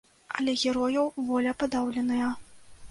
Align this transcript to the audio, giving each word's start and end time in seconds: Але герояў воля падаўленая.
Але 0.37 0.55
герояў 0.61 1.11
воля 1.29 1.55
падаўленая. 1.63 2.33